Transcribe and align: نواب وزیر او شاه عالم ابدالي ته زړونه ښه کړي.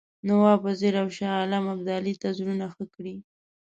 نواب 0.27 0.59
وزیر 0.67 0.93
او 1.01 1.07
شاه 1.15 1.33
عالم 1.39 1.63
ابدالي 1.75 2.13
ته 2.21 2.27
زړونه 2.37 2.65
ښه 2.73 2.85
کړي. 2.95 3.15